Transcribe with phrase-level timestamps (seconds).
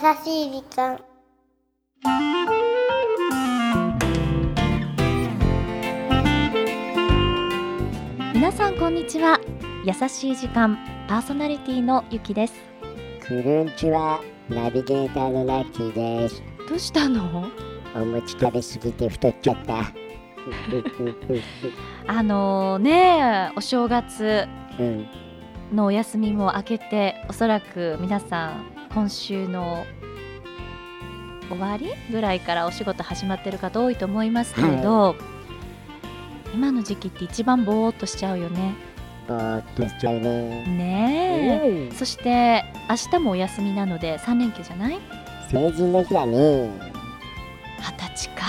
[0.00, 0.98] しい時間。
[8.32, 9.38] 皆さんこんにちは。
[9.84, 12.54] 優しい時間パーソナリティのゆきです。
[13.22, 16.42] クルンチはナビゲーターのラッキーです。
[16.66, 17.50] どうしたの？
[17.94, 19.92] お餅食べ過ぎて太っちゃった。
[22.06, 24.48] あのねお正月
[24.78, 25.06] うん、
[25.74, 29.86] のお休みも明けておそらく皆さん今週の
[31.48, 35.16] 終わりぐらいからお仕事始まってる方多いと思いますけれど、
[36.54, 38.74] 今の時期って一番ぼーっとしちゃうよね。
[39.28, 40.66] ぼーっとしちゃうね。
[40.66, 41.96] ねえ、うん。
[41.96, 44.98] そして明日もお休みなので3連休じゃない？
[45.50, 46.70] 成人の日だね。
[47.78, 48.46] 二十歳か。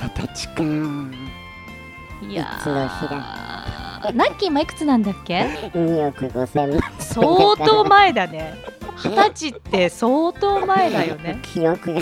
[0.00, 0.62] 二十歳か。
[2.22, 5.40] いやいつの日ーナッキー今いくつなんだっけ
[5.74, 6.80] ？2億5千万。
[6.98, 8.54] 相当前だね
[8.96, 12.00] 二十歳って相当前だよね 記憶が、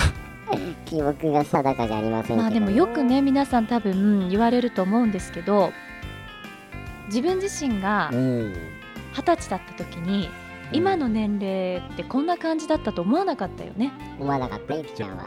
[0.85, 3.03] 記憶が定かじゃありませんけど、まあでもよく。
[3.03, 5.73] ね皆さん多分言われると思うんですけど
[7.07, 8.55] 自分自身がうん。
[9.15, 10.31] 二十歳だった時に
[10.73, 15.25] 今の年齢ってこんな感じだったと思わなかったよね思わなかった、ゆきちゃんは。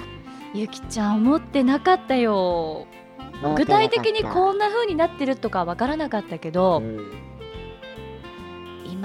[0.54, 2.88] ゆきちゃん思ってなかったよ
[3.58, 7.12] 具体的にこんな風になってるとかわからなかったけど、うん。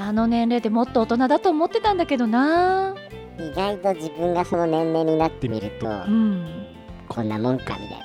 [0.00, 2.94] 今の年齢でもっと大人だと思ってたんだけどな。
[3.38, 6.66] 意外と自分がその年齢になってみると、うん。
[7.06, 8.00] こんなもんかみたい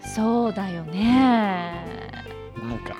[0.00, 1.84] そうだよね。
[2.62, 2.68] な。
[2.68, 2.94] なんか、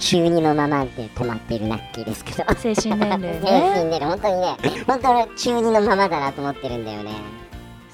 [0.00, 2.54] 中二のままで止まっているラッキーですけど。
[2.54, 7.12] 精神年齢精神ね年齢本当にね本当に中二のままだなと思ってるんだよね。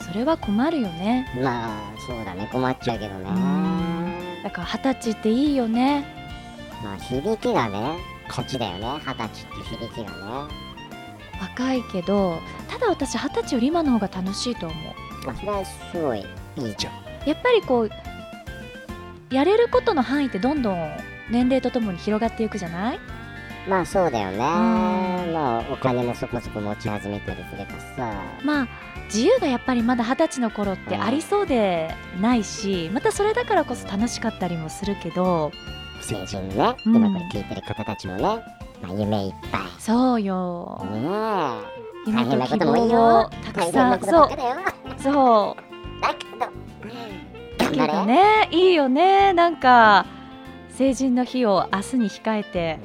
[0.00, 6.02] それは困るよねまあそうだね困っちゃうけどねうんだから二十歳っていいよね
[6.82, 10.10] まあ響きがねこっちだよね二十歳って響きが
[10.46, 10.54] ね。
[11.40, 12.38] 若いけど
[12.68, 15.26] ただ私二十歳より今の方が楽しいと思う。
[15.26, 16.20] まあそれはすごい
[16.56, 16.92] いいじゃん。
[17.28, 17.90] やっぱりこう
[19.30, 20.90] やれることの範囲ってどんどん
[21.30, 23.00] 年齢とともに広がっていくじゃない？
[23.68, 24.36] まあそうだよね。
[24.36, 24.40] ん。
[25.32, 28.12] まあお金もそこそこ持ち始めたりすればさ。
[28.44, 28.68] まあ
[29.04, 35.50] 自由がやっぱりまだ二十歳の頃ってありそうでないしまたそれだからこそ楽しかったりもするけど
[36.02, 36.96] 成人ね、うん。
[36.96, 38.40] 今これ聞いてる方たちもね、ま
[38.90, 40.80] あ、夢いっぱそうよ。
[40.90, 41.78] いねえ。
[42.06, 44.28] 夢と希大変なこともいい望をよたくさなんそう。
[44.98, 46.02] そう。
[46.02, 49.32] だけどだけどねいいよね。
[49.32, 50.06] なんか
[50.70, 52.78] 成人の日を明日に控えて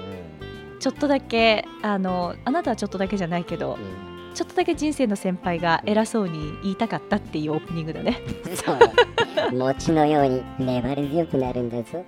[0.80, 4.13] ちょっとだけあのあなたはちょっとだけじゃないけどうんうん。
[4.34, 8.19] ちょっとだけ人生の先輩が偉そうに言いたかったっていうオープニングだね。
[8.66, 9.51] そうだ。
[9.51, 12.03] 餅のように粘り強くなるんだぞ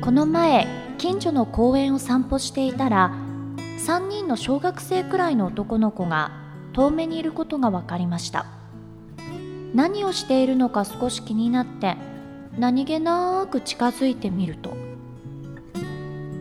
[0.00, 0.66] この前
[0.98, 3.12] 近所の公園を散歩していたら
[3.78, 6.30] 3人の小学生くらいの男の子が
[6.72, 8.46] 遠目にいることが分かりました。
[9.74, 11.96] 何をしているのか少し気になって
[12.58, 14.76] 何気なく近づいてみると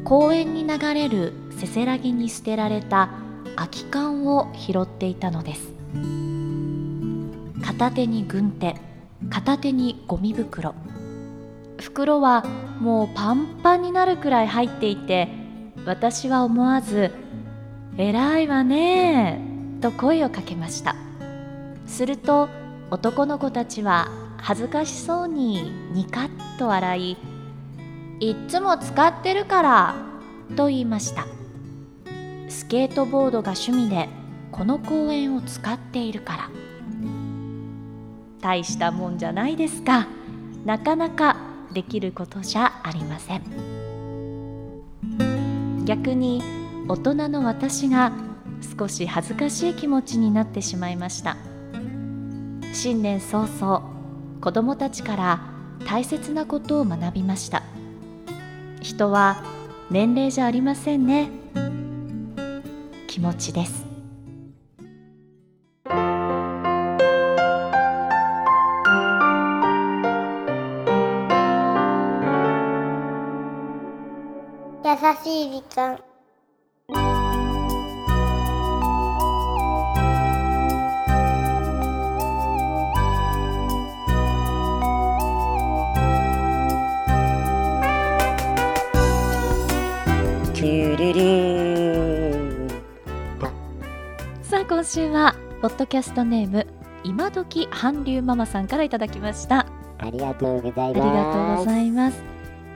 [0.04, 3.10] 公園に流れるせせらぎに捨てられた
[3.56, 5.74] 空き缶を拾っていたのです。
[7.64, 8.76] 片手に軍手
[9.30, 10.76] 片手にゴミ袋。
[11.80, 12.44] 袋は
[12.80, 15.28] もうパンパンになるくらい入っていて
[15.86, 17.12] 私は思わず
[17.98, 19.40] 「偉いわね」
[19.82, 20.96] と声をかけました。
[21.86, 22.50] すると
[22.92, 24.08] 男の子たちは
[24.46, 27.18] 恥ずかしそうにニカッと笑い
[28.20, 29.96] 「いっつも使ってるから」
[30.58, 31.26] と言いました。
[32.50, 34.10] スケートボードが趣味で
[34.52, 36.50] この公園を使っているから。
[38.42, 40.08] 大したもんじゃないですか。
[40.66, 41.38] なかなか
[41.72, 43.44] できることじゃありません。
[45.86, 46.44] 逆に
[46.90, 48.12] 大人の私が
[48.78, 51.38] 少し恥ずかしい気持ちになってしまいました。
[52.74, 53.93] 新年早々
[54.44, 55.40] 子供たちから
[55.88, 57.64] 大切なことを学びました。
[58.82, 59.42] 人は
[59.90, 61.30] 年齢じゃありませんね。
[63.08, 63.86] 気持ちです。
[74.84, 74.92] 優
[75.24, 76.13] しい時間。
[90.64, 92.80] キュルルー。
[94.80, 96.66] ン週はポッドキャストネーム
[97.04, 99.68] 今時韓流ママさんからいただきました。
[99.98, 101.02] ありがとうございます。
[101.02, 102.24] ありがとうございます。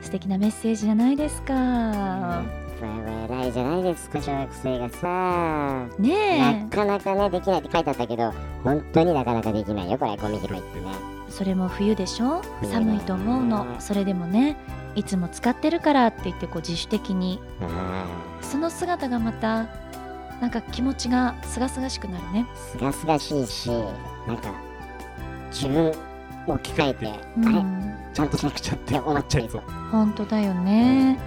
[0.01, 1.45] 素敵なメッセージじゃないですか。
[1.45, 4.09] これは偉いじゃないです。
[4.09, 5.85] か小学生がさ。
[5.97, 8.33] ねなかなかねできないって書いてあったけど
[8.65, 10.17] 本当になかなかできないよこれ。
[10.17, 10.87] ゴミ拾いってね。
[11.29, 12.41] えそれも冬でしょ？
[12.59, 13.65] 冬寒いと思うの。
[13.79, 14.57] それでもね
[14.97, 17.39] いつも使ってるからって言ってこう自主的に。
[17.61, 18.05] あ
[18.41, 19.67] その姿がまた
[20.41, 22.47] なんか気持ちがすがすがしくなるね。
[22.51, 23.69] あすがすがしいし
[24.27, 24.53] なんか
[25.51, 25.91] 自分
[26.47, 27.13] を置き換えて、うあ
[27.49, 27.59] れ？
[27.59, 29.61] んちゃんとしなくちゃって思っちゃいそう。
[29.91, 31.19] 本当だよね。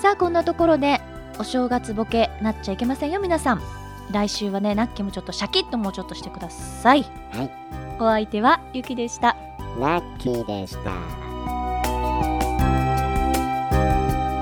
[0.00, 1.00] さあこんなところで
[1.38, 3.62] お正月ボケなっちゃいけませんよ皆さん。
[4.10, 7.02] 来週はねナッキーもちょっとシャキッともうちょっとしてください。
[7.32, 7.50] はい。
[8.00, 9.36] お相手はゆきでした。
[9.78, 10.92] ラッキーでした。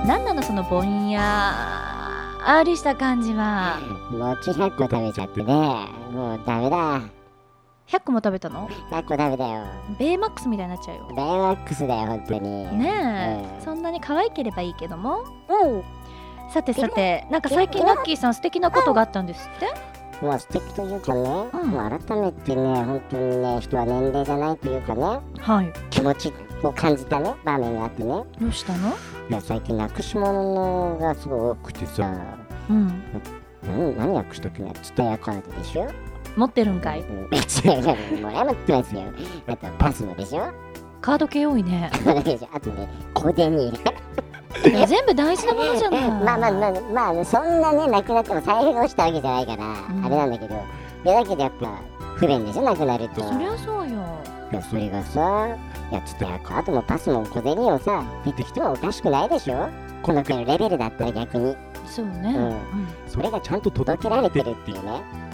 [0.06, 3.80] 何なのそのぼんやりした感じは。
[4.12, 5.52] 餅100個食べちゃってね。
[6.12, 7.00] もうダメだ
[7.88, 9.64] 100個も食べたの？100個食べたよ。
[9.98, 11.06] ベイマックスみたいになっちゃうよ。
[11.08, 12.78] ベイマックスだよ本当に。
[12.78, 13.64] ねえ、うん。
[13.64, 15.24] そんなに可愛ければいいけども。
[15.48, 15.82] うん。
[16.52, 19.68] さてさてなんか最近ラッキーさん素敵なことがあったんですって？
[20.24, 21.20] まあ素敵というかね、
[21.52, 21.70] うん。
[21.70, 25.72] もう改めてね、本当にね、人は年齢じゃないというかね、はい。
[25.90, 26.32] 気持ち
[26.62, 28.88] を感じたね、場面があってね、どうしたの？
[28.88, 28.92] い
[29.32, 32.12] や最近なくし物のがすごい多くてさ、
[32.70, 33.02] うん。
[33.62, 35.88] 何何なくしたっけね、ツタヤカードでしょ？
[36.36, 39.02] 持ってるんかい違う違う、もう謝ってますよ。
[39.46, 40.52] あとパスモでしょ
[41.00, 41.90] カード系多いね
[42.52, 43.84] あとね、コデニー
[44.64, 44.70] ル。
[44.70, 50.54] いや全部大事なものじゃないまあまあまあ、まあ、そんなね、なくなっても財布が落ちたわけじゃないから、んあれなんだけど、
[51.04, 51.80] いやだけどやっぱ、
[52.16, 53.22] 不便でしょ、なくなると。
[53.22, 54.04] そりゃそうよ
[54.52, 55.48] いや、それがさ、
[55.90, 59.68] いや、ツタヤカードもパスも小銭をさ、出てきてもおかしくないでしょ
[60.02, 61.56] このくらいのレベルだったら逆に、
[61.86, 62.56] そうね、うんうん
[63.06, 65.25] それがちゃんと届けられてるっていうね。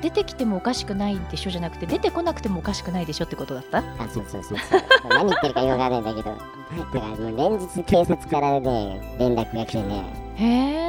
[0.00, 3.78] 出てきてもおかしくないでしょじゃなくて出てこなくてもおかしくないでしょってことだった？
[3.78, 4.80] あ、そうそうそうそう。
[5.08, 6.36] 何言ってるかよくわかんないんだけど。
[6.36, 10.04] だからもう連日警察からね、連絡が来てね、
[10.36, 10.84] へ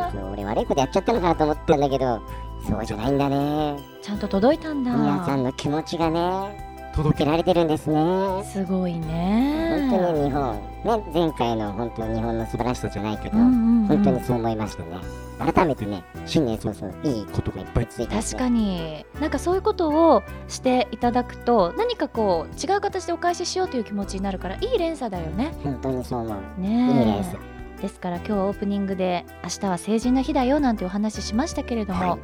[0.00, 2.20] なんえか俺悪いことやっちゃったのかなと思ったんだけど、
[2.68, 3.78] そうじゃないんだね。
[4.02, 8.44] ちゃんと届いたんだ皆さんの気持ちがね、届けられてるんですね。
[8.44, 14.98] すごいね本当に日本、ね、前回の本当日本の素晴らしさじゃないけど、うんうんうん本当にそう思いましたね。
[15.38, 26.60] 改めてね、新年早々いいことがいっぱいついて確かになんかそういうことをしていただくと何かこう違う形でお返ししようという気持ちになるからいい連鎖だよね本当にそう思う。
[26.60, 27.38] ねいいえ連鎖。
[27.80, 32.18] ですから今日はオープニングで明日は成人の日だよなんてお話ししましたけれども、は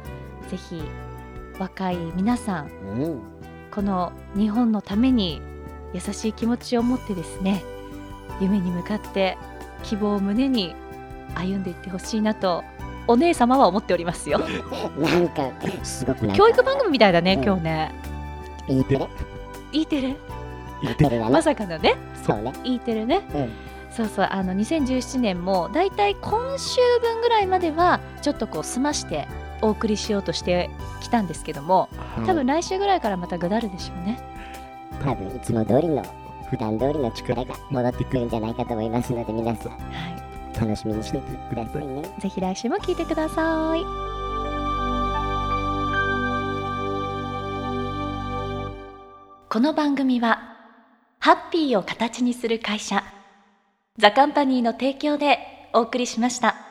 [0.49, 0.83] ぜひ
[1.57, 2.67] 若い皆さん
[2.99, 3.21] うん。
[3.71, 5.41] この日本のために
[5.93, 7.63] 優しい気持ちを持ってですね
[8.41, 9.37] 夢に向かって
[9.83, 10.75] 希望を胸に
[11.35, 12.63] 歩んでいってほしいなと
[13.07, 14.39] お姉様は思っておりますよ。
[14.97, 15.51] なんか、
[15.83, 17.43] すごく教育番組みたいだね、うん。
[17.43, 17.91] 今日ね。
[18.67, 19.07] E テレ
[19.71, 20.15] E テレ
[20.81, 21.41] E テレだまね。
[21.41, 21.95] さかのね。
[22.25, 22.53] そうね。
[22.63, 23.21] E テレね。
[23.33, 23.51] うん。
[23.91, 29.25] そうそうあの2017年もだいたい今週分ぐらいまではちょっとこう済まして
[29.61, 30.69] お送りしようとして
[30.99, 31.87] きたんですけども
[32.25, 34.19] 多分来週ぐらいからまたぐだるでしょうね。
[35.01, 36.03] 多分いつも通りの、
[36.49, 39.71] 普段通りの力が戻ってくるんじゃないかと思いますので、皆さん。
[39.71, 39.77] は
[40.59, 42.01] 楽しみにしていてくださいね。
[42.19, 43.83] ぜひ来週も聞いてください
[49.49, 50.57] この番組は
[51.19, 53.03] ハッピーを形にする会社
[53.97, 55.39] ザカンパニーの提供で
[55.73, 56.64] お送りしました。